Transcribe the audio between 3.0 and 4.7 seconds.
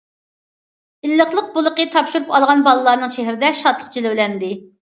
چېھرىدە شادلىق جىلۋىلەندى.